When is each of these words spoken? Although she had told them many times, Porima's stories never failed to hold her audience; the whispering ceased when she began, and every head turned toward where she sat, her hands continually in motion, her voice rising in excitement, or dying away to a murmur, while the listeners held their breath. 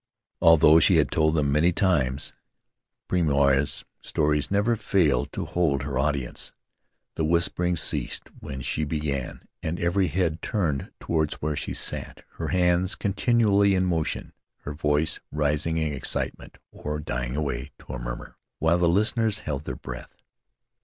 Although 0.41 0.79
she 0.79 0.95
had 0.95 1.11
told 1.11 1.35
them 1.35 1.51
many 1.51 1.71
times, 1.71 2.33
Porima's 3.07 3.85
stories 4.01 4.49
never 4.49 4.75
failed 4.75 5.31
to 5.33 5.45
hold 5.45 5.83
her 5.83 5.99
audience; 5.99 6.53
the 7.13 7.23
whispering 7.23 7.75
ceased 7.75 8.29
when 8.39 8.61
she 8.63 8.83
began, 8.83 9.47
and 9.61 9.79
every 9.79 10.07
head 10.07 10.41
turned 10.41 10.89
toward 10.99 11.33
where 11.33 11.55
she 11.55 11.75
sat, 11.75 12.23
her 12.37 12.47
hands 12.47 12.95
continually 12.95 13.75
in 13.75 13.85
motion, 13.85 14.33
her 14.61 14.73
voice 14.73 15.19
rising 15.31 15.77
in 15.77 15.93
excitement, 15.93 16.57
or 16.71 16.99
dying 16.99 17.35
away 17.35 17.69
to 17.77 17.93
a 17.93 17.99
murmur, 17.99 18.37
while 18.57 18.79
the 18.79 18.89
listeners 18.89 19.41
held 19.41 19.65
their 19.65 19.75
breath. 19.75 20.15